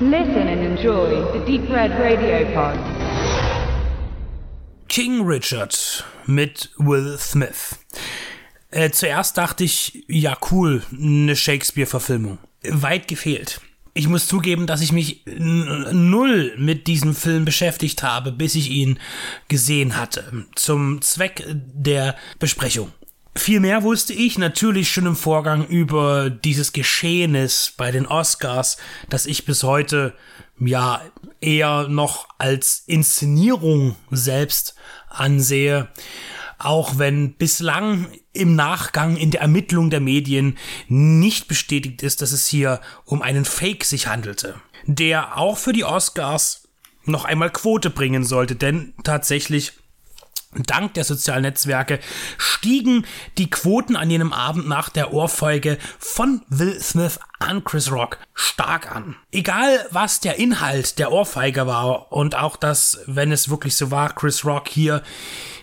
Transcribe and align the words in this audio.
Listen 0.00 0.48
and 0.48 0.60
enjoy 0.60 1.22
the 1.32 1.38
Deep 1.46 1.70
Red 1.70 1.92
Radio 2.00 2.52
Pod. 2.52 2.76
King 4.88 5.24
Richard 5.24 6.04
mit 6.26 6.68
Will 6.78 7.16
Smith. 7.16 7.78
Äh, 8.72 8.90
zuerst 8.90 9.38
dachte 9.38 9.62
ich, 9.62 10.04
ja 10.08 10.36
cool, 10.50 10.82
eine 10.90 11.36
Shakespeare-Verfilmung. 11.36 12.38
Weit 12.64 13.06
gefehlt. 13.06 13.60
Ich 13.92 14.08
muss 14.08 14.26
zugeben, 14.26 14.66
dass 14.66 14.80
ich 14.80 14.90
mich 14.90 15.22
null 15.26 16.54
mit 16.58 16.88
diesem 16.88 17.14
Film 17.14 17.44
beschäftigt 17.44 18.02
habe, 18.02 18.32
bis 18.32 18.56
ich 18.56 18.70
ihn 18.70 18.98
gesehen 19.46 19.96
hatte. 19.96 20.44
Zum 20.56 21.02
Zweck 21.02 21.44
der 21.46 22.16
Besprechung. 22.40 22.90
Viel 23.36 23.58
mehr 23.60 23.82
wusste 23.82 24.12
ich 24.12 24.38
natürlich 24.38 24.92
schon 24.92 25.06
im 25.06 25.16
Vorgang 25.16 25.66
über 25.66 26.30
dieses 26.30 26.72
Geschehnis 26.72 27.74
bei 27.76 27.90
den 27.90 28.06
Oscars, 28.06 28.76
das 29.08 29.26
ich 29.26 29.44
bis 29.44 29.64
heute 29.64 30.14
ja 30.58 31.02
eher 31.40 31.88
noch 31.88 32.28
als 32.38 32.84
Inszenierung 32.86 33.96
selbst 34.10 34.76
ansehe. 35.08 35.88
Auch 36.58 36.98
wenn 36.98 37.34
bislang 37.34 38.06
im 38.32 38.54
Nachgang 38.54 39.16
in 39.16 39.32
der 39.32 39.40
Ermittlung 39.40 39.90
der 39.90 40.00
Medien 40.00 40.56
nicht 40.88 41.48
bestätigt 41.48 42.02
ist, 42.02 42.22
dass 42.22 42.30
es 42.30 42.46
hier 42.46 42.80
um 43.04 43.20
einen 43.20 43.44
Fake 43.44 43.84
sich 43.84 44.06
handelte, 44.06 44.54
der 44.86 45.36
auch 45.36 45.58
für 45.58 45.72
die 45.72 45.84
Oscars 45.84 46.68
noch 47.04 47.24
einmal 47.24 47.50
Quote 47.50 47.90
bringen 47.90 48.24
sollte, 48.24 48.54
denn 48.54 48.94
tatsächlich 49.02 49.72
Dank 50.62 50.94
der 50.94 51.04
sozialen 51.04 51.42
Netzwerke 51.42 51.98
stiegen 52.38 53.04
die 53.38 53.50
Quoten 53.50 53.96
an 53.96 54.10
jenem 54.10 54.32
Abend 54.32 54.68
nach 54.68 54.88
der 54.88 55.12
Ohrfeige 55.12 55.78
von 55.98 56.42
Will 56.48 56.80
Smith 56.80 57.18
an 57.38 57.64
Chris 57.64 57.90
Rock 57.90 58.18
stark 58.34 58.94
an. 58.94 59.16
Egal 59.32 59.86
was 59.90 60.20
der 60.20 60.36
Inhalt 60.38 60.98
der 60.98 61.12
Ohrfeige 61.12 61.66
war 61.66 62.12
und 62.12 62.36
auch 62.36 62.56
das, 62.56 63.00
wenn 63.06 63.32
es 63.32 63.48
wirklich 63.48 63.76
so 63.76 63.90
war, 63.90 64.14
Chris 64.14 64.44
Rock 64.44 64.68
hier 64.68 65.02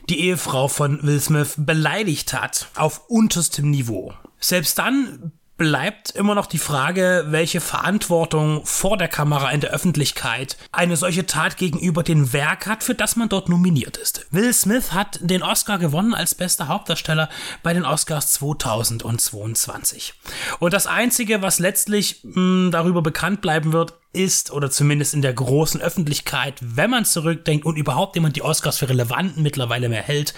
die 0.10 0.20
Ehefrau 0.20 0.68
von 0.68 1.02
Will 1.04 1.20
Smith 1.20 1.56
beleidigt 1.58 2.34
hat 2.34 2.68
auf 2.76 3.10
unterstem 3.10 3.70
Niveau. 3.70 4.14
Selbst 4.40 4.78
dann 4.78 5.32
bleibt 5.62 6.10
immer 6.10 6.34
noch 6.34 6.48
die 6.48 6.58
Frage, 6.58 7.26
welche 7.28 7.62
Verantwortung 7.62 8.66
vor 8.66 8.98
der 8.98 9.08
Kamera 9.08 9.52
in 9.52 9.62
der 9.62 9.70
Öffentlichkeit 9.70 10.58
eine 10.72 10.98
solche 10.98 11.28
Tat 11.28 11.56
gegenüber 11.56 12.02
dem 12.02 12.34
Werk 12.34 12.66
hat, 12.66 12.84
für 12.84 12.96
das 12.96 13.16
man 13.16 13.30
dort 13.30 13.48
nominiert 13.48 13.96
ist. 13.98 14.26
Will 14.32 14.52
Smith 14.56 14.92
hat 14.92 15.20
den 15.22 15.44
Oscar 15.44 15.78
gewonnen 15.78 16.16
als 16.16 16.34
bester 16.34 16.68
Hauptdarsteller 16.68 17.30
bei 17.62 17.74
den 17.74 17.86
Oscars 17.86 18.34
2022. 18.34 20.16
Und 20.58 20.74
das 20.74 20.88
Einzige, 20.88 21.44
was 21.44 21.60
letztlich 21.60 22.22
mh, 22.24 22.34
hm, 22.34 22.70
darüber 22.72 23.04
bekannt 23.04 23.42
bleiben 23.42 23.72
wird, 23.72 23.94
ist, 24.14 24.50
oder 24.50 24.72
zumindest 24.72 25.14
in 25.14 25.22
der 25.22 25.34
großen 25.34 25.80
Öffentlichkeit, 25.80 26.56
wenn 26.60 26.90
man 26.90 27.06
zurückdenkt 27.06 27.68
und 27.68 27.78
überhaupt 27.78 28.16
jemand 28.16 28.36
die 28.36 28.42
Oscars 28.42 28.80
für 28.80 28.90
relevant 28.90 29.38
mittlerweile 29.38 29.90
mehr 29.90 30.02
hält, 30.02 30.34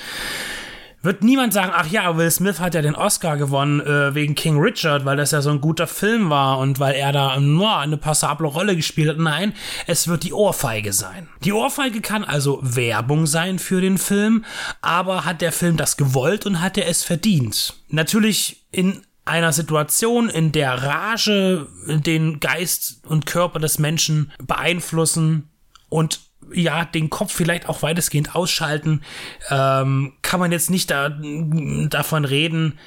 wird 1.03 1.21
niemand 1.21 1.53
sagen, 1.53 1.73
ach 1.75 1.87
ja, 1.87 2.17
Will 2.17 2.31
Smith 2.31 2.59
hat 2.59 2.73
ja 2.73 2.81
den 2.81 2.95
Oscar 2.95 3.35
gewonnen 3.37 3.81
äh, 3.81 4.15
wegen 4.15 4.35
King 4.35 4.57
Richard, 4.57 5.03
weil 5.03 5.17
das 5.17 5.31
ja 5.31 5.41
so 5.41 5.49
ein 5.49 5.61
guter 5.61 5.85
Film 5.85 6.29
war 6.29 6.57
und 6.59 6.79
weil 6.79 6.95
er 6.95 7.11
da 7.11 7.39
nur 7.39 7.77
eine 7.77 7.97
passable 7.97 8.47
Rolle 8.47 8.75
gespielt 8.75 9.09
hat. 9.09 9.17
Nein, 9.17 9.53
es 9.85 10.07
wird 10.07 10.23
die 10.23 10.33
Ohrfeige 10.33 10.93
sein. 10.93 11.27
Die 11.43 11.51
Ohrfeige 11.51 11.99
kann 11.99 12.23
also 12.23 12.59
Werbung 12.63 13.27
sein 13.27 13.59
für 13.59 13.81
den 13.81 13.97
Film, 13.97 14.45
aber 14.81 15.25
hat 15.25 15.41
der 15.41 15.51
Film 15.51 15.75
das 15.75 15.97
gewollt 15.97 16.45
und 16.45 16.61
hat 16.61 16.77
er 16.77 16.87
es 16.87 17.03
verdient? 17.03 17.75
Natürlich 17.89 18.65
in 18.71 19.01
einer 19.25 19.53
Situation, 19.53 20.29
in 20.29 20.51
der 20.51 20.83
Rage 20.83 21.67
den 21.85 22.39
Geist 22.39 23.05
und 23.05 23.25
Körper 23.25 23.59
des 23.59 23.77
Menschen 23.77 24.31
beeinflussen 24.41 25.49
und 25.89 26.21
ja, 26.53 26.85
den 26.85 27.09
Kopf 27.09 27.33
vielleicht 27.33 27.69
auch 27.69 27.81
weitestgehend 27.81 28.35
ausschalten, 28.35 29.01
ähm, 29.49 30.13
kann 30.21 30.39
man 30.39 30.51
jetzt 30.51 30.69
nicht 30.69 30.91
da, 30.91 31.09
davon 31.09 32.25
reden, 32.25 32.79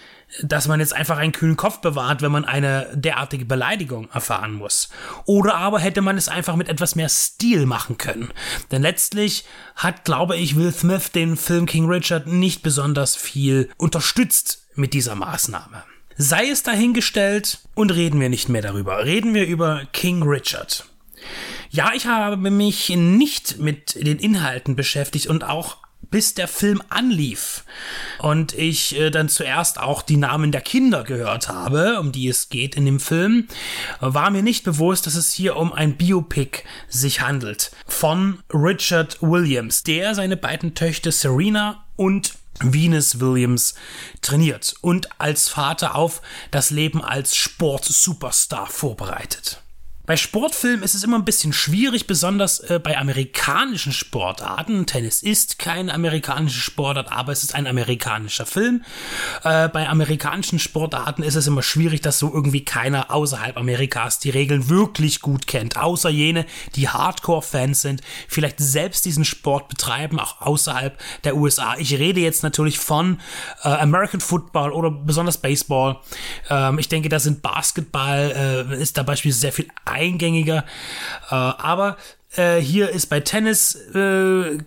dass 0.42 0.68
man 0.68 0.80
jetzt 0.80 0.94
einfach 0.94 1.18
einen 1.18 1.32
kühlen 1.32 1.56
Kopf 1.56 1.80
bewahrt, 1.80 2.20
wenn 2.20 2.32
man 2.32 2.44
eine 2.44 2.88
derartige 2.94 3.44
Beleidigung 3.44 4.08
erfahren 4.10 4.52
muss. 4.52 4.88
Oder 5.24 5.54
aber 5.54 5.78
hätte 5.78 6.02
man 6.02 6.18
es 6.18 6.28
einfach 6.28 6.56
mit 6.56 6.68
etwas 6.68 6.96
mehr 6.96 7.08
Stil 7.08 7.64
machen 7.64 7.96
können. 7.96 8.32
Denn 8.70 8.82
letztlich 8.82 9.44
hat, 9.76 10.04
glaube 10.04 10.36
ich, 10.36 10.56
Will 10.56 10.72
Smith 10.72 11.12
den 11.12 11.36
Film 11.36 11.66
King 11.66 11.86
Richard 11.86 12.26
nicht 12.26 12.62
besonders 12.62 13.16
viel 13.16 13.70
unterstützt 13.76 14.66
mit 14.74 14.94
dieser 14.94 15.14
Maßnahme. 15.14 15.84
Sei 16.18 16.48
es 16.48 16.62
dahingestellt 16.62 17.60
und 17.74 17.94
reden 17.94 18.20
wir 18.20 18.28
nicht 18.28 18.48
mehr 18.48 18.62
darüber. 18.62 19.04
Reden 19.04 19.34
wir 19.34 19.46
über 19.46 19.82
King 19.92 20.22
Richard. 20.22 20.86
Ja, 21.76 21.90
ich 21.94 22.06
habe 22.06 22.38
mich 22.38 22.88
nicht 22.88 23.58
mit 23.58 23.96
den 23.96 24.18
Inhalten 24.18 24.76
beschäftigt 24.76 25.26
und 25.26 25.44
auch 25.44 25.76
bis 26.10 26.32
der 26.32 26.48
Film 26.48 26.80
anlief 26.88 27.64
und 28.18 28.54
ich 28.54 28.98
äh, 28.98 29.10
dann 29.10 29.28
zuerst 29.28 29.78
auch 29.78 30.00
die 30.00 30.16
Namen 30.16 30.52
der 30.52 30.62
Kinder 30.62 31.04
gehört 31.04 31.50
habe, 31.50 32.00
um 32.00 32.12
die 32.12 32.28
es 32.28 32.48
geht 32.48 32.76
in 32.76 32.86
dem 32.86 32.98
Film, 32.98 33.48
war 34.00 34.30
mir 34.30 34.42
nicht 34.42 34.64
bewusst, 34.64 35.06
dass 35.06 35.16
es 35.16 35.34
hier 35.34 35.56
um 35.56 35.70
ein 35.70 35.98
Biopic 35.98 36.62
sich 36.88 37.20
handelt 37.20 37.72
von 37.86 38.38
Richard 38.50 39.20
Williams, 39.20 39.82
der 39.82 40.14
seine 40.14 40.38
beiden 40.38 40.74
Töchter 40.74 41.12
Serena 41.12 41.84
und 41.96 42.32
Venus 42.60 43.20
Williams 43.20 43.74
trainiert 44.22 44.76
und 44.80 45.20
als 45.20 45.50
Vater 45.50 45.94
auf 45.94 46.22
das 46.50 46.70
Leben 46.70 47.04
als 47.04 47.36
Sport-Superstar 47.36 48.66
vorbereitet. 48.66 49.60
Bei 50.06 50.16
Sportfilmen 50.16 50.84
ist 50.84 50.94
es 50.94 51.02
immer 51.02 51.18
ein 51.18 51.24
bisschen 51.24 51.52
schwierig, 51.52 52.06
besonders 52.06 52.60
äh, 52.60 52.78
bei 52.78 52.96
amerikanischen 52.96 53.92
Sportarten. 53.92 54.86
Tennis 54.86 55.20
ist 55.20 55.58
keine 55.58 55.92
amerikanische 55.92 56.60
Sportart, 56.60 57.10
aber 57.10 57.32
es 57.32 57.42
ist 57.42 57.56
ein 57.56 57.66
amerikanischer 57.66 58.46
Film. 58.46 58.84
Äh, 59.42 59.68
bei 59.68 59.88
amerikanischen 59.88 60.60
Sportarten 60.60 61.24
ist 61.24 61.34
es 61.34 61.48
immer 61.48 61.64
schwierig, 61.64 62.02
dass 62.02 62.20
so 62.20 62.32
irgendwie 62.32 62.64
keiner 62.64 63.10
außerhalb 63.10 63.56
Amerikas 63.56 64.20
die 64.20 64.30
Regeln 64.30 64.68
wirklich 64.68 65.20
gut 65.20 65.48
kennt, 65.48 65.76
außer 65.76 66.08
jene, 66.08 66.46
die 66.76 66.88
Hardcore-Fans 66.88 67.82
sind, 67.82 68.00
vielleicht 68.28 68.60
selbst 68.60 69.06
diesen 69.06 69.24
Sport 69.24 69.68
betreiben, 69.68 70.20
auch 70.20 70.40
außerhalb 70.40 70.96
der 71.24 71.36
USA. 71.36 71.74
Ich 71.78 71.92
rede 71.98 72.20
jetzt 72.20 72.44
natürlich 72.44 72.78
von 72.78 73.18
äh, 73.64 73.70
American 73.70 74.20
Football 74.20 74.70
oder 74.70 74.92
besonders 74.92 75.38
Baseball. 75.38 75.98
Ähm, 76.48 76.78
ich 76.78 76.88
denke, 76.88 77.08
da 77.08 77.18
sind 77.18 77.42
Basketball, 77.42 78.68
äh, 78.70 78.80
ist 78.80 78.96
da 78.96 79.02
beispielsweise 79.02 79.40
sehr 79.40 79.52
viel 79.52 79.68
eingängiger. 79.96 80.64
Äh, 81.30 81.34
aber 81.34 81.96
äh, 82.36 82.58
hier 82.58 82.90
ist 82.90 83.06
bei 83.06 83.20
Tennis 83.20 83.74
äh, 83.94 84.58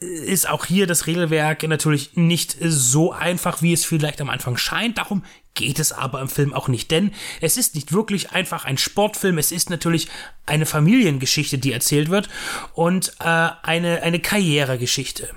ist 0.00 0.48
auch 0.48 0.64
hier 0.64 0.86
das 0.86 1.06
Regelwerk 1.06 1.62
natürlich 1.64 2.16
nicht 2.16 2.56
so 2.60 3.12
einfach, 3.12 3.60
wie 3.60 3.74
es 3.74 3.84
vielleicht 3.84 4.20
am 4.20 4.30
Anfang 4.30 4.56
scheint. 4.56 4.96
Darum 4.96 5.24
geht 5.54 5.78
es 5.78 5.92
aber 5.92 6.20
im 6.20 6.28
Film 6.28 6.54
auch 6.54 6.68
nicht, 6.68 6.90
denn 6.90 7.12
es 7.40 7.58
ist 7.58 7.74
nicht 7.74 7.92
wirklich 7.92 8.32
einfach 8.32 8.64
ein 8.64 8.78
Sportfilm. 8.78 9.36
Es 9.36 9.52
ist 9.52 9.68
natürlich 9.68 10.08
eine 10.46 10.64
Familiengeschichte, 10.64 11.58
die 11.58 11.72
erzählt 11.72 12.08
wird 12.08 12.30
und 12.72 13.12
äh, 13.20 13.48
eine, 13.62 14.02
eine 14.02 14.20
Karrieregeschichte. 14.20 15.28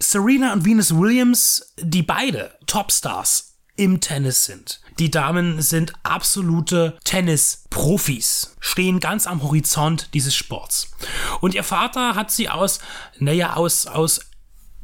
Serena 0.00 0.52
und 0.52 0.64
Venus 0.64 0.96
Williams, 0.96 1.72
die 1.78 2.02
beide 2.02 2.52
Topstars 2.66 3.53
im 3.76 4.00
Tennis 4.00 4.44
sind, 4.44 4.80
die 4.98 5.10
Damen 5.10 5.60
sind 5.60 5.92
absolute 6.02 6.96
Tennis-Profis, 7.04 8.56
stehen 8.60 9.00
ganz 9.00 9.26
am 9.26 9.42
Horizont 9.42 10.10
dieses 10.14 10.34
Sports. 10.34 10.94
Und 11.40 11.54
ihr 11.54 11.64
Vater 11.64 12.14
hat 12.14 12.30
sie 12.30 12.48
aus, 12.48 12.78
naja, 13.18 13.54
aus, 13.54 13.86
aus 13.86 14.20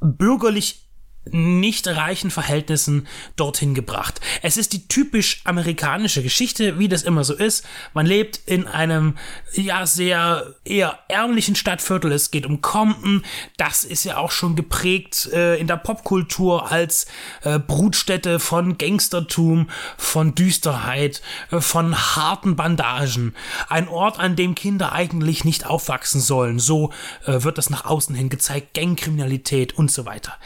bürgerlich 0.01 0.90
nicht 1.25 1.87
reichen 1.87 2.31
Verhältnissen 2.31 3.07
dorthin 3.37 3.75
gebracht. 3.75 4.21
Es 4.43 4.57
ist 4.57 4.73
die 4.73 4.89
typisch 4.89 5.43
amerikanische 5.45 6.23
Geschichte, 6.23 6.79
wie 6.79 6.89
das 6.89 7.03
immer 7.03 7.25
so 7.25 7.35
ist. 7.35 7.67
Man 7.93 8.07
lebt 8.07 8.41
in 8.47 8.67
einem 8.67 9.19
ja 9.53 9.87
sehr 9.87 10.55
eher 10.65 10.99
ärmlichen 11.09 11.57
Stadtviertel. 11.57 12.13
Es 12.13 12.31
geht 12.31 12.47
um 12.47 12.63
Compton. 12.63 13.23
Das 13.59 13.85
ist 13.85 14.05
ja 14.05 14.17
auch 14.17 14.31
schon 14.31 14.57
geprägt 14.57 15.29
äh, 15.33 15.57
in 15.57 15.67
der 15.67 15.77
Popkultur 15.77 16.73
als 16.73 17.07
äh, 17.43 17.59
Brutstätte 17.59 18.41
von 18.41 18.79
Gangstertum, 18.79 19.69
von 19.99 20.35
Düsterheit, 20.35 21.21
äh, 21.51 21.61
von 21.61 21.95
harten 22.17 22.57
Bandagen. 22.57 23.35
Ein 23.69 23.89
Ort, 23.89 24.19
an 24.19 24.37
dem 24.37 24.55
Kinder 24.55 24.93
eigentlich 24.93 25.45
nicht 25.45 25.67
aufwachsen 25.67 26.21
sollen. 26.21 26.59
So 26.59 26.93
äh, 27.27 27.43
wird 27.43 27.59
das 27.59 27.69
nach 27.69 27.85
außen 27.85 28.15
hin 28.15 28.31
gezeigt. 28.31 28.73
Gangkriminalität 28.75 29.77
und 29.77 29.91
so 29.91 30.07
weiter. 30.07 30.39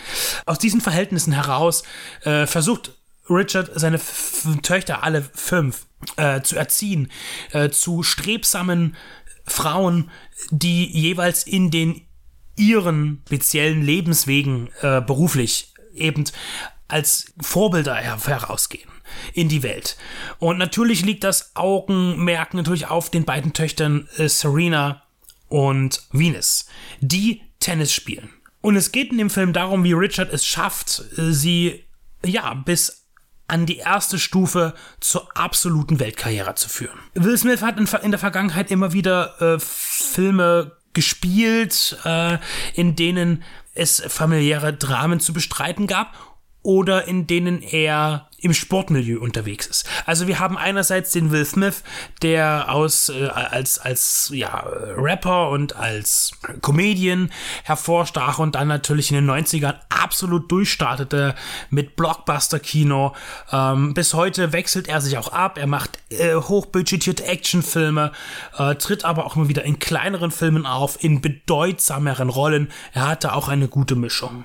Aus 0.47 0.59
diesen 0.65 0.81
Verhältnissen 0.81 1.33
heraus 1.33 1.85
äh, 2.23 2.47
versucht 2.47 2.93
Richard 3.31 3.71
seine 3.75 4.01
Töchter, 4.63 5.03
alle 5.03 5.23
fünf, 5.23 5.87
äh, 6.17 6.43
zu 6.43 6.57
erziehen, 6.57 7.11
äh, 7.53 7.71
zu 7.71 8.03
strebsamen 8.03 8.97
Frauen, 9.47 10.11
die 10.51 10.87
jeweils 10.87 11.47
in 11.47 11.71
den 11.71 12.03
ihren 12.57 13.23
speziellen 13.27 13.83
Lebenswegen 13.83 14.69
äh, 14.81 15.01
beruflich 15.01 15.75
eben 15.95 16.25
als 16.89 17.33
Vorbilder 17.41 17.95
herausgehen 17.97 18.91
in 19.33 19.49
die 19.49 19.63
Welt. 19.63 19.97
Und 20.39 20.59
natürlich 20.59 21.05
liegt 21.05 21.25
das 21.25 21.55
Augenmerk 21.57 22.55
natürlich 22.55 22.87
auf 22.87 23.11
den 23.11 23.25
beiden 23.25 23.53
Töchtern 23.53 24.09
äh, 24.17 24.29
Serena 24.29 25.03
und 25.49 26.03
Venus, 26.13 26.67
die 27.01 27.43
Tennis 27.61 27.93
spielen. 27.93 28.31
Und 28.65 28.77
es 28.77 28.93
geht 28.93 29.13
in 29.13 29.19
dem 29.19 29.29
Film 29.29 29.53
darum, 29.53 29.85
wie 29.85 29.93
Richard 29.93 30.33
es 30.33 30.47
schafft, 30.47 31.05
äh, 31.19 31.33
sie 31.33 31.85
ja 32.25 32.55
bis 32.55 33.05
an 33.47 33.67
die 33.67 33.77
erste 33.77 34.19
Stufe 34.19 34.73
zur 35.01 35.29
absoluten 35.37 36.01
Weltkarriere 36.01 36.55
zu 36.55 36.71
führen. 36.71 36.99
Will 37.13 37.37
Smith 37.37 37.61
hat 37.61 37.79
in, 37.79 38.11
der 38.11 38.19
Vergangenheit 38.19 38.71
immer 38.71 38.95
wieder 38.95 39.39
äh, 39.43 39.59
Filme 39.61 40.73
gespielt, 40.95 41.99
äh, 42.07 42.39
in 42.73 42.97
denen 42.97 43.43
es 43.75 44.03
familiäre 44.09 44.73
Dramen 44.73 45.21
zu 45.21 45.35
bestreiten 45.35 45.87
gab 45.87 46.15
oder 46.63 47.07
in 47.07 47.27
denen 47.27 47.61
er 47.61 48.31
im 48.45 48.53
Sportmilieu 48.53 49.21
unterwegs 49.21 49.67
ist. 49.67 49.89
Also 50.05 50.27
wir 50.27 50.39
haben 50.39 50.59
einerseits 50.59 51.13
den 51.13 51.31
Will 51.31 51.47
Smith, 51.47 51.83
der 52.21 52.67
aus 52.69 53.09
äh, 53.09 53.29
als 53.29 53.79
als 53.79 54.31
ja 54.35 54.65
Rapper 54.97 55.49
und 55.49 55.77
als 55.77 56.33
Comedian 56.61 57.31
hervorstach 57.63 58.39
und 58.39 58.55
dann 58.55 58.69
natürlich 58.69 59.11
in 59.11 59.17
den 59.17 59.31
90ern 59.31 59.77
absolut 59.89 60.51
durchstartete 60.53 61.35
mit 61.71 61.97
Blockbuster-Kino. 61.97 63.15
Ähm, 63.51 63.95
bis 63.95 64.13
heute 64.13 64.53
wechselt 64.53 64.89
er 64.89 65.01
sich 65.01 65.17
auch 65.17 65.33
ab. 65.33 65.57
Er 65.57 65.67
macht 65.67 65.99
äh, 66.11 66.35
hochbudgetierte 66.35 67.25
Actionfilme, 67.25 68.13
äh, 68.59 68.75
tritt 68.75 69.07
aber 69.07 69.25
auch 69.25 69.37
immer 69.37 69.49
wieder 69.49 69.65
in 69.65 69.79
kleineren 69.79 70.31
Filmen 70.31 70.67
auf, 70.67 71.03
in 71.03 71.23
bedeutsameren 71.23 72.29
Rollen. 72.29 72.71
Er 72.93 73.09
hatte 73.09 73.33
auch 73.33 73.49
eine 73.49 73.69
gute 73.69 73.97
Mischung. 73.97 74.45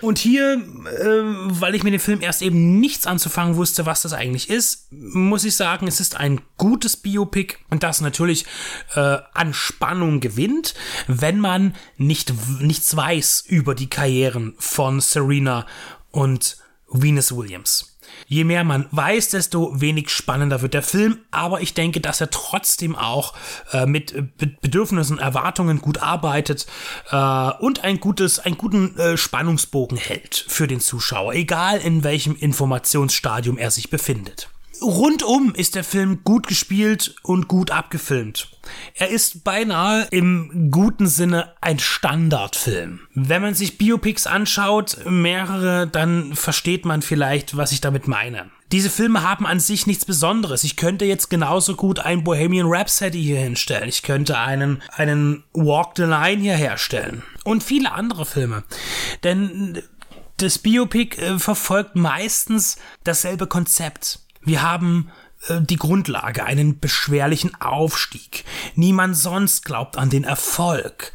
Und 0.00 0.18
hier, 0.18 0.54
äh, 0.54 1.22
weil 1.60 1.74
ich 1.74 1.82
mir 1.82 1.90
den 1.90 1.98
Film 1.98 2.20
erst 2.20 2.42
eben 2.42 2.78
nichts 2.78 3.06
anzufangen 3.16 3.56
wusste, 3.56 3.86
was 3.86 4.02
das 4.02 4.12
eigentlich 4.12 4.50
ist, 4.50 4.92
muss 4.92 5.44
ich 5.44 5.56
sagen, 5.56 5.88
es 5.88 6.00
ist 6.00 6.16
ein 6.16 6.42
gutes 6.58 6.98
Biopic 6.98 7.56
und 7.70 7.82
das 7.82 8.02
natürlich 8.02 8.44
äh, 8.94 9.18
an 9.32 9.54
Spannung 9.54 10.20
gewinnt, 10.20 10.74
wenn 11.06 11.40
man 11.40 11.74
nicht 11.96 12.34
nichts 12.60 12.94
weiß 12.94 13.44
über 13.48 13.74
die 13.74 13.88
Karrieren 13.88 14.54
von 14.58 15.00
Serena 15.00 15.66
und 16.10 16.58
Venus 16.90 17.34
Williams. 17.34 17.85
Je 18.26 18.44
mehr 18.44 18.64
man 18.64 18.86
weiß, 18.90 19.30
desto 19.30 19.80
wenig 19.80 20.10
spannender 20.10 20.60
wird 20.60 20.74
der 20.74 20.82
Film, 20.82 21.18
aber 21.30 21.60
ich 21.60 21.74
denke, 21.74 22.00
dass 22.00 22.20
er 22.20 22.30
trotzdem 22.30 22.96
auch 22.96 23.34
äh, 23.72 23.86
mit 23.86 24.14
Bedürfnissen 24.60 25.16
und 25.16 25.22
Erwartungen 25.22 25.80
gut 25.80 25.98
arbeitet 25.98 26.66
äh, 27.10 27.50
und 27.60 27.84
ein 27.84 28.00
gutes, 28.00 28.40
einen 28.40 28.58
guten 28.58 28.98
äh, 28.98 29.16
Spannungsbogen 29.16 29.96
hält 29.96 30.44
für 30.48 30.66
den 30.66 30.80
Zuschauer, 30.80 31.34
egal 31.34 31.78
in 31.78 32.02
welchem 32.02 32.34
Informationsstadium 32.34 33.58
er 33.58 33.70
sich 33.70 33.90
befindet. 33.90 34.50
Rundum 34.82 35.54
ist 35.54 35.74
der 35.74 35.84
Film 35.84 36.20
gut 36.24 36.46
gespielt 36.46 37.16
und 37.22 37.48
gut 37.48 37.70
abgefilmt. 37.70 38.48
Er 38.94 39.08
ist 39.08 39.44
beinahe 39.44 40.08
im 40.10 40.70
guten 40.70 41.06
Sinne 41.06 41.54
ein 41.60 41.78
Standardfilm. 41.78 43.00
Wenn 43.14 43.42
man 43.42 43.54
sich 43.54 43.78
Biopics 43.78 44.26
anschaut, 44.26 44.98
mehrere, 45.08 45.86
dann 45.86 46.34
versteht 46.34 46.84
man 46.84 47.02
vielleicht, 47.02 47.56
was 47.56 47.72
ich 47.72 47.80
damit 47.80 48.08
meine. 48.08 48.50
Diese 48.72 48.90
Filme 48.90 49.22
haben 49.22 49.46
an 49.46 49.60
sich 49.60 49.86
nichts 49.86 50.04
Besonderes. 50.04 50.64
Ich 50.64 50.76
könnte 50.76 51.04
jetzt 51.04 51.30
genauso 51.30 51.76
gut 51.76 52.00
ein 52.00 52.24
Bohemian 52.24 52.66
Rhapsody 52.68 53.22
hier 53.22 53.38
hinstellen. 53.38 53.88
Ich 53.88 54.02
könnte 54.02 54.38
einen, 54.38 54.82
einen 54.90 55.44
Walk 55.52 55.92
the 55.96 56.02
Line 56.02 56.42
hier 56.42 56.56
herstellen. 56.56 57.22
Und 57.44 57.62
viele 57.62 57.92
andere 57.92 58.26
Filme. 58.26 58.64
Denn 59.22 59.82
das 60.38 60.58
Biopic 60.58 61.16
äh, 61.16 61.38
verfolgt 61.38 61.94
meistens 61.94 62.76
dasselbe 63.04 63.46
Konzept. 63.46 64.25
Wir 64.46 64.62
haben 64.62 65.10
äh, 65.48 65.60
die 65.60 65.76
Grundlage, 65.76 66.44
einen 66.44 66.78
beschwerlichen 66.78 67.60
Aufstieg. 67.60 68.44
Niemand 68.76 69.16
sonst 69.16 69.64
glaubt 69.64 69.98
an 69.98 70.08
den 70.08 70.22
Erfolg. 70.22 71.12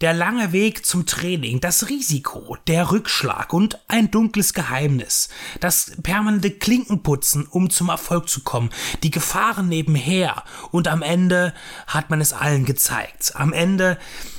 Der 0.00 0.14
lange 0.14 0.52
Weg 0.52 0.86
zum 0.86 1.04
Training, 1.04 1.60
das 1.60 1.90
Risiko, 1.90 2.56
der 2.66 2.90
Rückschlag 2.90 3.52
und 3.52 3.78
ein 3.86 4.10
dunkles 4.10 4.54
Geheimnis. 4.54 5.28
Das 5.60 5.92
permanente 6.02 6.50
Klinkenputzen, 6.52 7.46
um 7.46 7.68
zum 7.68 7.90
Erfolg 7.90 8.30
zu 8.30 8.40
kommen. 8.40 8.70
Die 9.02 9.10
Gefahren 9.10 9.68
nebenher. 9.68 10.42
Und 10.70 10.88
am 10.88 11.02
Ende 11.02 11.52
hat 11.86 12.08
man 12.08 12.22
es 12.22 12.32
allen 12.32 12.64
gezeigt. 12.64 13.32
Am 13.34 13.52
Ende 13.52 13.98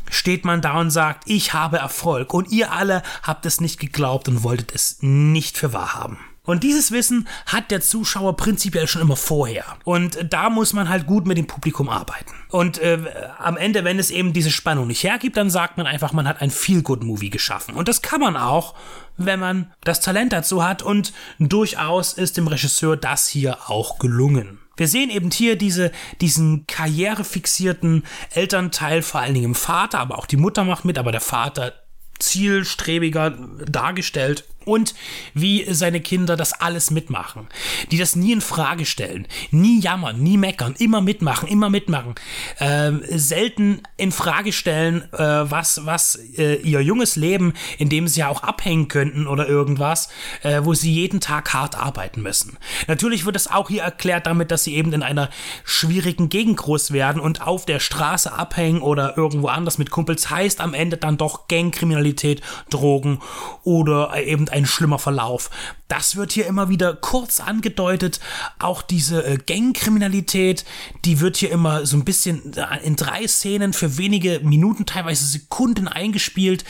steht 0.09 0.45
man 0.45 0.61
da 0.61 0.79
und 0.79 0.89
sagt, 0.89 1.29
ich 1.29 1.53
habe 1.53 1.77
Erfolg. 1.77 2.33
Und 2.33 2.51
ihr 2.51 2.71
alle 2.71 3.03
habt 3.21 3.45
es 3.45 3.61
nicht 3.61 3.79
geglaubt 3.79 4.27
und 4.27 4.41
wolltet 4.41 4.73
es 4.73 4.97
nicht 5.01 5.59
für 5.59 5.73
wahr 5.73 5.94
haben. 5.94 6.17
Und 6.43 6.63
dieses 6.63 6.91
Wissen 6.91 7.27
hat 7.45 7.69
der 7.69 7.81
Zuschauer 7.81 8.35
prinzipiell 8.35 8.88
schon 8.88 9.03
immer 9.03 9.15
vorher. 9.15 9.63
Und 9.83 10.25
da 10.27 10.49
muss 10.49 10.73
man 10.73 10.89
halt 10.89 11.05
gut 11.05 11.27
mit 11.27 11.38
dem 11.38 11.45
Publikum 11.45 11.88
arbeiten. 11.88 12.31
Und 12.49 12.79
äh, 12.79 12.97
am 13.38 13.57
Ende, 13.57 13.83
wenn 13.83 13.99
es 13.99 14.09
eben 14.09 14.33
diese 14.33 14.49
Spannung 14.49 14.88
nicht 14.88 15.03
hergibt, 15.03 15.38
dann 15.38 15.51
sagt 15.51 15.77
man 15.77 15.85
einfach, 15.85 16.13
man 16.13 16.27
hat 16.27 16.41
ein 16.41 16.49
Feel-Good-Movie 16.49 17.29
geschaffen. 17.29 17.75
Und 17.75 17.88
das 17.88 18.01
kann 18.01 18.21
man 18.21 18.38
auch, 18.38 18.73
wenn 19.17 19.39
man 19.39 19.71
das 19.83 20.01
Talent 20.01 20.33
dazu 20.33 20.63
hat. 20.63 20.81
Und 20.81 21.13
durchaus 21.38 22.13
ist 22.13 22.38
dem 22.38 22.47
Regisseur 22.47 22.97
das 22.97 23.27
hier 23.27 23.69
auch 23.69 23.99
gelungen. 23.99 24.59
Wir 24.77 24.87
sehen 24.87 25.11
eben 25.11 25.29
hier 25.29 25.57
diese, 25.57 25.91
diesen 26.21 26.65
karrierefixierten 26.65 28.03
Elternteil, 28.31 29.03
vor 29.03 29.21
allen 29.21 29.35
Dingen 29.35 29.45
im 29.45 29.55
Vater, 29.55 29.99
aber 29.99 30.17
auch 30.17 30.25
die 30.25 30.37
Mutter 30.37 30.63
macht 30.63 30.85
mit, 30.85 30.97
aber 30.97 31.11
der 31.11 31.21
Vater 31.21 31.73
zielstrebiger 32.17 33.31
dargestellt 33.65 34.45
und 34.65 34.93
wie 35.33 35.65
seine 35.73 36.01
Kinder 36.01 36.35
das 36.35 36.53
alles 36.53 36.91
mitmachen, 36.91 37.47
die 37.91 37.97
das 37.97 38.15
nie 38.15 38.31
in 38.31 38.41
Frage 38.41 38.85
stellen, 38.85 39.27
nie 39.51 39.79
jammern, 39.79 40.21
nie 40.21 40.37
meckern, 40.37 40.75
immer 40.77 41.01
mitmachen, 41.01 41.47
immer 41.47 41.69
mitmachen, 41.69 42.15
äh, 42.59 42.91
selten 43.17 43.81
in 43.97 44.11
Frage 44.11 44.53
stellen, 44.53 45.03
äh, 45.13 45.17
was 45.17 45.85
was 45.85 46.15
äh, 46.37 46.55
ihr 46.55 46.81
junges 46.81 47.15
Leben, 47.15 47.53
in 47.77 47.89
dem 47.89 48.07
sie 48.07 48.21
ja 48.21 48.29
auch 48.29 48.43
abhängen 48.43 48.87
könnten 48.87 49.27
oder 49.27 49.47
irgendwas, 49.47 50.09
äh, 50.43 50.61
wo 50.63 50.73
sie 50.73 50.93
jeden 50.93 51.19
Tag 51.21 51.53
hart 51.53 51.77
arbeiten 51.77 52.21
müssen. 52.21 52.57
Natürlich 52.87 53.25
wird 53.25 53.35
es 53.35 53.49
auch 53.49 53.69
hier 53.69 53.83
erklärt 53.83 54.27
damit, 54.27 54.51
dass 54.51 54.63
sie 54.63 54.75
eben 54.75 54.93
in 54.93 55.03
einer 55.03 55.29
schwierigen 55.63 56.29
Gegend 56.29 56.57
groß 56.57 56.91
werden 56.91 57.21
und 57.21 57.45
auf 57.45 57.65
der 57.65 57.79
Straße 57.79 58.31
abhängen 58.31 58.81
oder 58.81 59.17
irgendwo 59.17 59.47
anders 59.47 59.77
mit 59.77 59.89
Kumpels. 59.89 60.29
Heißt 60.29 60.61
am 60.61 60.73
Ende 60.73 60.97
dann 60.97 61.17
doch 61.17 61.47
Gangkriminalität, 61.47 62.41
Drogen 62.69 63.19
oder 63.63 64.15
eben 64.23 64.47
ein 64.51 64.65
schlimmer 64.65 65.00
Verlauf. 65.00 65.50
Das 65.88 66.15
wird 66.15 66.31
hier 66.31 66.45
immer 66.48 66.69
wieder 66.69 66.94
kurz 66.94 67.39
angedeutet. 67.39 68.19
Auch 68.59 68.81
diese 68.81 69.25
äh, 69.25 69.38
Gangkriminalität, 69.38 70.66
die 71.06 71.19
wird 71.19 71.37
hier 71.37 71.52
immer 71.52 71.85
so 71.85 71.97
ein 71.97 72.06
bisschen 72.06 72.54
äh, 72.56 72.83
in 72.83 72.95
drei 72.95 73.28
Szenen 73.28 73.73
für 73.73 73.97
wenige 73.97 74.40
Minuten, 74.42 74.85
teilweise 74.85 75.25
Sekunden 75.25 75.87
eingespielt. 75.87 76.64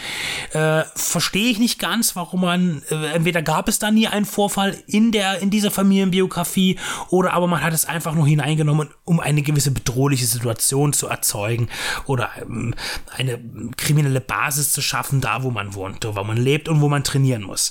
Äh, 0.53 0.83
Verstehe 0.95 1.51
ich 1.51 1.59
nicht 1.59 1.79
ganz, 1.79 2.15
warum 2.15 2.41
man, 2.41 2.81
äh, 2.89 3.13
entweder 3.13 3.41
gab 3.41 3.67
es 3.67 3.79
da 3.79 3.91
nie 3.91 4.07
einen 4.07 4.25
Vorfall 4.25 4.75
in 4.87 5.11
der, 5.11 5.39
in 5.39 5.49
dieser 5.49 5.71
Familienbiografie 5.71 6.79
oder 7.09 7.33
aber 7.33 7.47
man 7.47 7.61
hat 7.61 7.73
es 7.73 7.85
einfach 7.85 8.15
nur 8.15 8.27
hineingenommen, 8.27 8.89
um 9.05 9.19
eine 9.19 9.41
gewisse 9.41 9.71
bedrohliche 9.71 10.25
Situation 10.25 10.93
zu 10.93 11.07
erzeugen 11.07 11.69
oder 12.05 12.29
ähm, 12.41 12.73
eine 13.15 13.39
kriminelle 13.77 14.21
Basis 14.21 14.71
zu 14.71 14.81
schaffen, 14.81 15.21
da 15.21 15.43
wo 15.43 15.51
man 15.51 15.73
wohnt, 15.73 16.05
wo 16.05 16.23
man 16.23 16.37
lebt 16.37 16.69
und 16.69 16.81
wo 16.81 16.89
man 16.89 17.03
trainieren 17.03 17.43
muss 17.43 17.70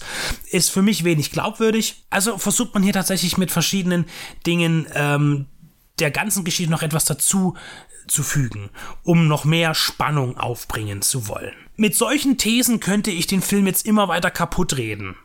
ist 0.51 0.71
für 0.71 0.83
mich 0.83 1.05
wenig 1.05 1.31
glaubwürdig. 1.33 2.05
Also 2.11 2.39
versucht 2.39 2.75
man 2.75 2.83
hier 2.83 2.93
tatsächlich 2.93 3.39
mit 3.39 3.51
verschiedenen 3.51 4.07
Dingen 4.47 4.87
ähm, 4.95 5.47
der 5.99 6.11
ganzen 6.11 6.45
Geschichte 6.45 6.71
noch 6.71 6.83
etwas 6.83 7.05
dazu 7.05 7.57
zu 8.07 8.23
fügen, 8.23 8.71
um 9.03 9.29
noch 9.29 9.45
mehr 9.45 9.75
Spannung 9.75 10.37
aufbringen 10.39 11.03
zu 11.03 11.29
wollen. 11.29 11.53
Mit 11.77 11.95
solchen 11.95 12.39
Thesen 12.39 12.81
könnte 12.81 13.11
ich 13.11 13.27
den 13.27 13.43
Film 13.43 13.67
jetzt 13.67 13.87
immer 13.87 14.09
weiter 14.09 14.31
kaputt 14.31 14.77
reden. 14.77 15.17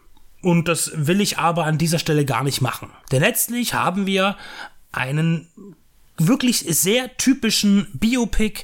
Und 0.41 0.67
das 0.67 0.91
will 0.93 1.21
ich 1.21 1.39
aber 1.39 1.65
an 1.65 1.79
dieser 1.79 1.97
Stelle 1.97 2.23
gar 2.23 2.43
nicht 2.43 2.61
machen. 2.61 2.91
Denn 3.11 3.21
letztlich 3.21 3.73
haben 3.73 4.05
wir 4.05 4.37
einen 4.91 5.75
wirklich 6.17 6.65
sehr 6.67 7.15
typischen 7.17 7.87
Biopic, 7.93 8.63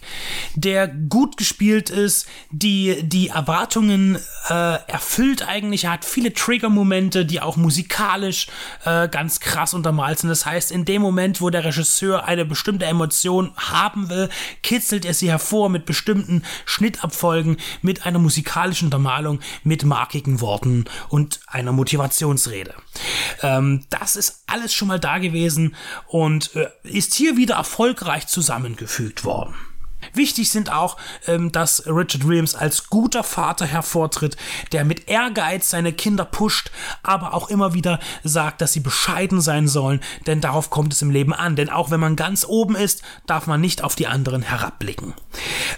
der 0.55 0.87
gut 0.87 1.37
gespielt 1.37 1.89
ist, 1.89 2.27
die 2.49 3.03
die 3.03 3.29
Erwartungen 3.29 4.17
äh, 4.49 4.53
erfüllt 4.87 5.47
eigentlich. 5.47 5.85
Er 5.85 5.91
hat 5.91 6.05
viele 6.05 6.33
Trigger-Momente, 6.33 7.25
die 7.25 7.41
auch 7.41 7.57
musikalisch 7.57 8.47
äh, 8.85 9.09
ganz 9.09 9.39
krass 9.39 9.73
untermalt 9.73 10.19
sind. 10.19 10.29
Das 10.29 10.45
heißt, 10.45 10.71
in 10.71 10.85
dem 10.85 11.01
Moment, 11.01 11.41
wo 11.41 11.49
der 11.49 11.65
Regisseur 11.65 12.25
eine 12.25 12.45
bestimmte 12.45 12.85
Emotion 12.85 13.51
haben 13.57 14.09
will, 14.09 14.29
kitzelt 14.63 15.05
er 15.05 15.13
sie 15.13 15.29
hervor 15.29 15.69
mit 15.69 15.85
bestimmten 15.85 16.43
Schnittabfolgen, 16.65 17.57
mit 17.81 18.05
einer 18.05 18.19
musikalischen 18.19 18.87
Untermalung, 18.87 19.39
mit 19.63 19.83
markigen 19.83 20.39
Worten 20.41 20.85
und 21.09 21.41
einer 21.47 21.71
Motivationsrede. 21.71 22.73
Ähm, 23.41 23.85
das 23.89 24.15
ist 24.15 24.43
alles 24.47 24.73
schon 24.73 24.87
mal 24.87 24.99
da 24.99 25.17
gewesen 25.17 25.75
und 26.07 26.55
äh, 26.55 26.69
ist 26.83 27.13
hier 27.13 27.37
wieder 27.37 27.40
erfolgreich 27.49 28.27
zusammengefügt 28.27 29.23
worden. 29.23 29.55
Wichtig 30.13 30.49
sind 30.49 30.71
auch, 30.71 30.97
ähm, 31.27 31.51
dass 31.51 31.85
Richard 31.85 32.27
Williams 32.27 32.55
als 32.55 32.89
guter 32.89 33.23
Vater 33.23 33.65
hervortritt, 33.65 34.35
der 34.71 34.83
mit 34.83 35.07
Ehrgeiz 35.07 35.69
seine 35.69 35.93
Kinder 35.93 36.25
pusht, 36.25 36.71
aber 37.03 37.33
auch 37.33 37.49
immer 37.49 37.73
wieder 37.73 37.99
sagt, 38.23 38.61
dass 38.61 38.73
sie 38.73 38.79
bescheiden 38.79 39.41
sein 39.41 39.67
sollen, 39.67 40.01
denn 40.27 40.41
darauf 40.41 40.69
kommt 40.69 40.93
es 40.93 41.01
im 41.01 41.11
Leben 41.11 41.33
an. 41.33 41.55
Denn 41.55 41.69
auch 41.69 41.91
wenn 41.91 41.99
man 41.99 42.15
ganz 42.15 42.45
oben 42.45 42.75
ist, 42.75 43.03
darf 43.27 43.47
man 43.47 43.61
nicht 43.61 43.83
auf 43.83 43.95
die 43.95 44.07
anderen 44.07 44.41
herabblicken. 44.41 45.13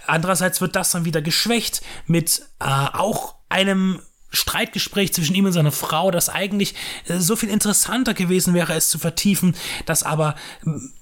Andererseits 0.08 0.62
wird 0.62 0.76
das 0.76 0.92
dann 0.92 1.06
wieder 1.06 1.22
geschwächt 1.22 1.82
mit 2.08 2.42
äh, 2.60 2.66
auch 2.66 3.36
einem 3.50 4.00
Streitgespräch 4.34 5.14
zwischen 5.14 5.36
ihm 5.36 5.46
und 5.46 5.54
seiner 5.54 5.72
Frau, 5.72 6.12
das 6.12 6.30
eigentlich 6.30 6.76
äh, 7.08 7.20
so 7.20 7.36
viel 7.36 7.50
interessanter 7.50 8.14
gewesen 8.14 8.54
wäre, 8.54 8.74
es 8.74 8.90
zu 8.90 9.00
vertiefen, 9.00 9.56
das 9.86 10.04
aber 10.04 10.36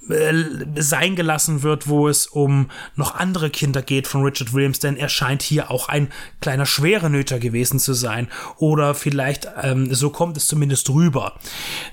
äh, 0.10 0.34
sein 0.76 1.16
gelassen 1.16 1.64
wird, 1.64 1.88
wo 1.88 2.08
es 2.08 2.28
um 2.28 2.70
noch 2.96 3.16
andere 3.16 3.50
Kinder 3.50 3.82
geht 3.82 4.08
von 4.08 4.24
Richard 4.24 4.54
Williams, 4.54 4.80
denn 4.80 4.98
er 4.98 5.10
scheint 5.10 5.42
hier 5.42 5.72
auch 5.72 5.88
ein 5.88 6.12
kleiner 6.42 6.66
Schwerenöter 6.66 7.40
gewesen 7.40 7.80
zu 7.80 7.94
sein. 7.94 8.28
Oder 8.58 8.94
vielleicht, 8.94 9.48
ähm, 9.62 9.94
so 9.94 10.10
kommt 10.10 10.38
es 10.38 10.48
zumindest 10.48 10.90
rüber, 10.90 11.40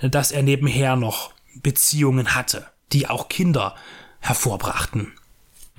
dass 0.02 0.32
er 0.32 0.42
nebenher 0.42 0.96
noch 0.96 1.32
Beziehungen 1.54 2.34
hatte, 2.34 2.66
die 2.92 3.08
auch 3.08 3.28
Kinder 3.28 3.74
hervorbrachten. 4.20 5.12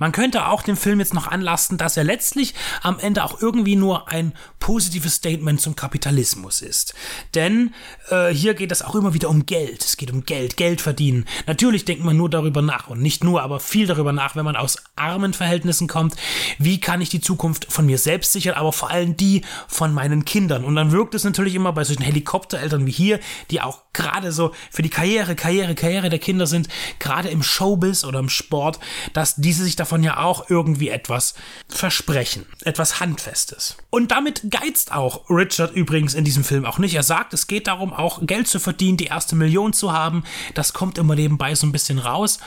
Man 0.00 0.12
könnte 0.12 0.46
auch 0.48 0.62
dem 0.62 0.78
Film 0.78 0.98
jetzt 0.98 1.12
noch 1.12 1.28
anlasten, 1.28 1.76
dass 1.76 1.96
er 1.96 2.04
letztlich 2.04 2.54
am 2.82 2.98
Ende 2.98 3.22
auch 3.22 3.40
irgendwie 3.40 3.76
nur 3.76 4.08
ein 4.08 4.32
positives 4.58 5.16
Statement 5.16 5.60
zum 5.60 5.76
Kapitalismus 5.76 6.62
ist. 6.62 6.94
Denn 7.34 7.74
äh, 8.10 8.30
hier 8.30 8.54
geht 8.54 8.72
es 8.72 8.80
auch 8.80 8.94
immer 8.94 9.12
wieder 9.12 9.28
um 9.28 9.44
Geld. 9.44 9.84
Es 9.84 9.98
geht 9.98 10.10
um 10.10 10.24
Geld, 10.24 10.56
Geld 10.56 10.80
verdienen. 10.80 11.26
Natürlich 11.46 11.84
denkt 11.84 12.02
man 12.02 12.16
nur 12.16 12.30
darüber 12.30 12.62
nach 12.62 12.88
und 12.88 13.02
nicht 13.02 13.22
nur, 13.22 13.42
aber 13.42 13.60
viel 13.60 13.86
darüber 13.86 14.12
nach, 14.12 14.36
wenn 14.36 14.44
man 14.46 14.56
aus 14.56 14.78
armen 14.96 15.34
Verhältnissen 15.34 15.86
kommt. 15.86 16.16
Wie 16.58 16.80
kann 16.80 17.02
ich 17.02 17.10
die 17.10 17.20
Zukunft 17.20 17.70
von 17.70 17.84
mir 17.84 17.98
selbst 17.98 18.32
sichern, 18.32 18.54
aber 18.54 18.72
vor 18.72 18.90
allem 18.90 19.18
die 19.18 19.42
von 19.68 19.92
meinen 19.92 20.24
Kindern? 20.24 20.64
Und 20.64 20.76
dann 20.76 20.92
wirkt 20.92 21.14
es 21.14 21.24
natürlich 21.24 21.54
immer 21.54 21.74
bei 21.74 21.84
solchen 21.84 22.04
Helikoptereltern 22.04 22.86
wie 22.86 22.90
hier, 22.90 23.20
die 23.50 23.60
auch 23.60 23.82
gerade 23.92 24.32
so 24.32 24.52
für 24.70 24.80
die 24.80 24.88
Karriere, 24.88 25.34
Karriere, 25.34 25.74
Karriere 25.74 26.08
der 26.08 26.18
Kinder 26.18 26.46
sind, 26.46 26.68
gerade 26.98 27.28
im 27.28 27.42
Showbiz 27.42 28.04
oder 28.04 28.18
im 28.18 28.30
Sport, 28.30 28.80
dass 29.12 29.36
diese 29.36 29.64
sich 29.64 29.76
davon 29.76 29.89
davon 29.90 30.04
ja 30.04 30.18
auch 30.18 30.48
irgendwie 30.48 30.88
etwas 30.88 31.34
versprechen, 31.68 32.46
etwas 32.64 33.00
Handfestes. 33.00 33.76
Und 33.90 34.12
damit 34.12 34.42
geizt 34.48 34.92
auch 34.92 35.28
Richard 35.28 35.74
übrigens 35.74 36.14
in 36.14 36.24
diesem 36.24 36.44
Film 36.44 36.64
auch 36.64 36.78
nicht. 36.78 36.94
Er 36.94 37.02
sagt, 37.02 37.34
es 37.34 37.48
geht 37.48 37.66
darum, 37.66 37.92
auch 37.92 38.20
Geld 38.24 38.46
zu 38.46 38.60
verdienen, 38.60 38.96
die 38.96 39.06
erste 39.06 39.34
Million 39.34 39.72
zu 39.72 39.92
haben. 39.92 40.22
Das 40.54 40.74
kommt 40.74 40.96
immer 40.96 41.16
nebenbei 41.16 41.56
so 41.56 41.66
ein 41.66 41.72
bisschen 41.72 41.98
raus. 41.98 42.38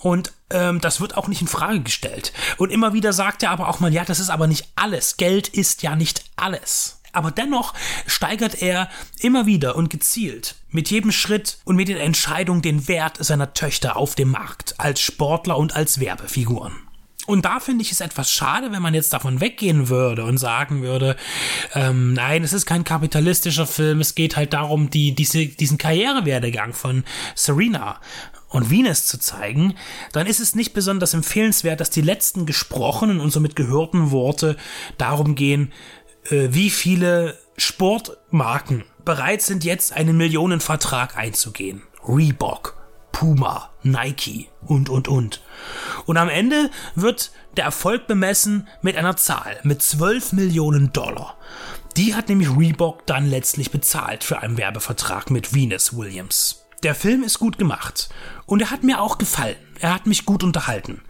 Und 0.00 0.32
ähm, 0.48 0.80
das 0.80 1.02
wird 1.02 1.18
auch 1.18 1.28
nicht 1.28 1.42
in 1.42 1.48
Frage 1.48 1.80
gestellt. 1.80 2.32
Und 2.56 2.72
immer 2.72 2.94
wieder 2.94 3.12
sagt 3.12 3.42
er 3.42 3.50
aber 3.50 3.68
auch 3.68 3.80
mal, 3.80 3.92
ja, 3.92 4.06
das 4.06 4.18
ist 4.18 4.30
aber 4.30 4.46
nicht 4.46 4.68
alles. 4.74 5.18
Geld 5.18 5.48
ist 5.48 5.82
ja 5.82 5.94
nicht 5.94 6.24
alles. 6.36 7.01
Aber 7.12 7.30
dennoch 7.30 7.74
steigert 8.06 8.62
er 8.62 8.88
immer 9.20 9.46
wieder 9.46 9.76
und 9.76 9.90
gezielt 9.90 10.56
mit 10.70 10.90
jedem 10.90 11.12
Schritt 11.12 11.58
und 11.64 11.76
mit 11.76 11.88
der 11.88 12.02
Entscheidung 12.02 12.62
den 12.62 12.88
Wert 12.88 13.22
seiner 13.22 13.52
Töchter 13.52 13.96
auf 13.96 14.14
dem 14.14 14.30
Markt 14.30 14.74
als 14.78 15.00
Sportler 15.00 15.58
und 15.58 15.76
als 15.76 16.00
Werbefiguren. 16.00 16.72
Und 17.26 17.44
da 17.44 17.60
finde 17.60 17.82
ich 17.82 17.92
es 17.92 18.00
etwas 18.00 18.32
schade, 18.32 18.72
wenn 18.72 18.82
man 18.82 18.94
jetzt 18.94 19.12
davon 19.12 19.40
weggehen 19.40 19.88
würde 19.88 20.24
und 20.24 20.38
sagen 20.38 20.82
würde, 20.82 21.16
ähm, 21.72 22.14
nein, 22.14 22.42
es 22.42 22.52
ist 22.52 22.66
kein 22.66 22.82
kapitalistischer 22.82 23.66
Film, 23.66 24.00
es 24.00 24.16
geht 24.16 24.36
halt 24.36 24.52
darum, 24.54 24.90
die, 24.90 25.14
diese, 25.14 25.46
diesen 25.46 25.78
Karrierewerdegang 25.78 26.72
von 26.72 27.04
Serena 27.36 28.00
und 28.48 28.70
Venus 28.70 29.06
zu 29.06 29.20
zeigen, 29.20 29.74
dann 30.12 30.26
ist 30.26 30.40
es 30.40 30.56
nicht 30.56 30.74
besonders 30.74 31.14
empfehlenswert, 31.14 31.80
dass 31.80 31.90
die 31.90 32.00
letzten 32.00 32.44
gesprochenen 32.44 33.20
und 33.20 33.30
somit 33.30 33.54
gehörten 33.54 34.10
Worte 34.10 34.56
darum 34.98 35.36
gehen, 35.36 35.72
wie 36.30 36.70
viele 36.70 37.38
Sportmarken 37.56 38.84
bereit 39.04 39.42
sind, 39.42 39.64
jetzt 39.64 39.92
einen 39.92 40.16
Millionenvertrag 40.16 41.16
einzugehen. 41.16 41.82
Reebok, 42.06 42.76
Puma, 43.12 43.70
Nike 43.82 44.48
und, 44.66 44.88
und, 44.88 45.08
und. 45.08 45.42
Und 46.06 46.16
am 46.16 46.28
Ende 46.28 46.70
wird 46.94 47.32
der 47.56 47.64
Erfolg 47.64 48.06
bemessen 48.06 48.68
mit 48.80 48.96
einer 48.96 49.16
Zahl, 49.16 49.58
mit 49.62 49.82
12 49.82 50.32
Millionen 50.32 50.92
Dollar. 50.92 51.36
Die 51.96 52.14
hat 52.14 52.28
nämlich 52.28 52.48
Reebok 52.56 53.06
dann 53.06 53.28
letztlich 53.28 53.70
bezahlt 53.70 54.24
für 54.24 54.40
einen 54.40 54.56
Werbevertrag 54.56 55.30
mit 55.30 55.54
Venus 55.54 55.96
Williams. 55.96 56.61
Der 56.82 56.96
Film 56.96 57.22
ist 57.22 57.38
gut 57.38 57.58
gemacht 57.58 58.08
und 58.44 58.60
er 58.60 58.70
hat 58.72 58.82
mir 58.82 59.00
auch 59.00 59.16
gefallen. 59.16 59.54
Er 59.78 59.94
hat 59.94 60.06
mich 60.06 60.26
gut 60.26 60.42
unterhalten. 60.42 61.00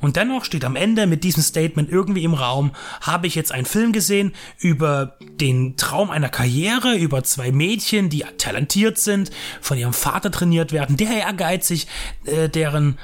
Und 0.00 0.16
dennoch 0.16 0.44
steht 0.44 0.64
am 0.64 0.74
Ende 0.74 1.06
mit 1.06 1.22
diesem 1.22 1.42
Statement 1.42 1.88
irgendwie 1.88 2.24
im 2.24 2.34
Raum, 2.34 2.72
habe 3.00 3.28
ich 3.28 3.36
jetzt 3.36 3.52
einen 3.52 3.66
Film 3.66 3.92
gesehen 3.92 4.32
über 4.58 5.16
den 5.20 5.76
Traum 5.76 6.10
einer 6.10 6.28
Karriere, 6.28 6.96
über 6.96 7.22
zwei 7.22 7.52
Mädchen, 7.52 8.08
die 8.08 8.24
talentiert 8.38 8.98
sind, 8.98 9.30
von 9.60 9.78
ihrem 9.78 9.92
Vater 9.92 10.32
trainiert 10.32 10.72
werden, 10.72 10.96
der 10.96 11.10
ehrgeizig, 11.10 11.86
äh, 12.24 12.48
deren 12.48 12.98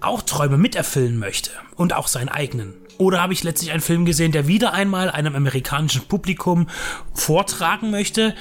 auch 0.00 0.22
Träume 0.22 0.58
miterfüllen 0.58 1.18
möchte 1.18 1.50
und 1.74 1.92
auch 1.92 2.06
seinen 2.06 2.28
eigenen. 2.28 2.74
Oder 2.98 3.20
habe 3.20 3.32
ich 3.32 3.42
letztlich 3.42 3.72
einen 3.72 3.80
Film 3.80 4.04
gesehen, 4.04 4.30
der 4.30 4.46
wieder 4.46 4.74
einmal 4.74 5.10
einem 5.10 5.34
amerikanischen 5.34 6.02
Publikum 6.02 6.68
vortragen 7.14 7.90
möchte, 7.90 8.36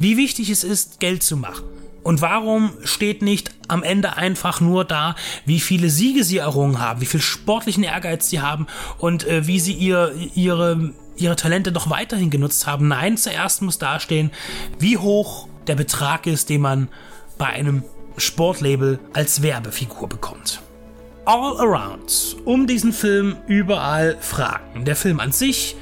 wie 0.00 0.16
wichtig 0.16 0.50
es 0.50 0.64
ist, 0.64 0.98
Geld 0.98 1.22
zu 1.22 1.36
machen 1.36 1.77
und 2.02 2.22
warum 2.22 2.72
steht 2.84 3.22
nicht 3.22 3.50
am 3.66 3.82
Ende 3.82 4.16
einfach 4.16 4.60
nur 4.60 4.84
da, 4.84 5.14
wie 5.44 5.60
viele 5.60 5.90
Siege 5.90 6.24
sie 6.24 6.38
errungen 6.38 6.80
haben, 6.80 7.00
wie 7.00 7.06
viel 7.06 7.20
sportlichen 7.20 7.84
Ehrgeiz 7.84 8.30
sie 8.30 8.40
haben 8.40 8.66
und 8.98 9.26
äh, 9.26 9.46
wie 9.46 9.60
sie 9.60 9.74
ihr, 9.74 10.14
ihre, 10.34 10.94
ihre 11.16 11.36
Talente 11.36 11.72
noch 11.72 11.90
weiterhin 11.90 12.30
genutzt 12.30 12.66
haben? 12.66 12.88
Nein, 12.88 13.16
zuerst 13.16 13.62
muss 13.62 13.78
dastehen, 13.78 14.30
wie 14.78 14.96
hoch 14.96 15.48
der 15.66 15.74
Betrag 15.74 16.26
ist, 16.26 16.48
den 16.48 16.62
man 16.62 16.88
bei 17.36 17.46
einem 17.46 17.84
Sportlabel 18.16 18.98
als 19.12 19.42
Werbefigur 19.42 20.08
bekommt. 20.08 20.62
All 21.24 21.60
around, 21.60 22.36
um 22.44 22.66
diesen 22.66 22.92
Film 22.92 23.36
überall 23.46 24.16
Fragen. 24.20 24.86
Der 24.86 24.96
Film 24.96 25.20
an 25.20 25.30
sich, 25.30 25.76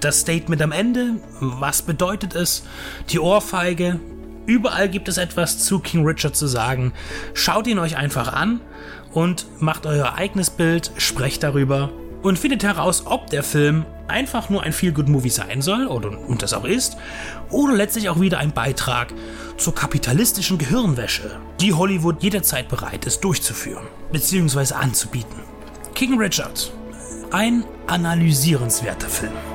das 0.00 0.20
Statement 0.20 0.62
am 0.62 0.72
Ende, 0.72 1.20
was 1.38 1.82
bedeutet 1.82 2.34
es, 2.34 2.64
die 3.10 3.20
Ohrfeige, 3.20 4.00
Überall 4.46 4.88
gibt 4.88 5.08
es 5.08 5.18
etwas 5.18 5.58
zu 5.58 5.78
King 5.78 6.04
Richard 6.04 6.34
zu 6.34 6.46
sagen. 6.46 6.92
Schaut 7.34 7.66
ihn 7.66 7.78
euch 7.78 7.96
einfach 7.96 8.32
an 8.32 8.60
und 9.12 9.46
macht 9.60 9.86
euer 9.86 10.14
eigenes 10.14 10.50
Bild, 10.50 10.92
sprecht 10.96 11.42
darüber 11.42 11.90
und 12.22 12.38
findet 12.38 12.62
heraus, 12.62 13.04
ob 13.06 13.30
der 13.30 13.42
Film 13.42 13.84
einfach 14.08 14.50
nur 14.50 14.62
ein 14.62 14.72
Feel-Good-Movie 14.72 15.30
sein 15.30 15.62
soll 15.62 15.86
oder, 15.86 16.18
und 16.18 16.42
das 16.42 16.52
auch 16.52 16.64
ist, 16.64 16.96
oder 17.50 17.74
letztlich 17.74 18.08
auch 18.08 18.20
wieder 18.20 18.38
ein 18.38 18.52
Beitrag 18.52 19.14
zur 19.56 19.74
kapitalistischen 19.74 20.58
Gehirnwäsche, 20.58 21.38
die 21.60 21.72
Hollywood 21.72 22.22
jederzeit 22.22 22.68
bereit 22.68 23.06
ist 23.06 23.20
durchzuführen 23.20 23.86
bzw. 24.12 24.74
anzubieten. 24.74 25.40
King 25.94 26.18
Richard, 26.18 26.72
ein 27.30 27.64
analysierenswerter 27.86 29.08
Film. 29.08 29.49